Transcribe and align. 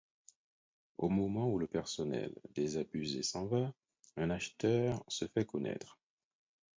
Au 0.97 1.09
moment 1.09 1.51
où 1.51 1.59
le 1.59 1.67
personnel, 1.67 2.33
désabusé, 2.55 3.21
s'en 3.21 3.45
va, 3.45 3.71
un 4.17 4.31
acheteur 4.31 5.03
se 5.07 5.27
fait 5.27 5.45
connaître. 5.45 5.99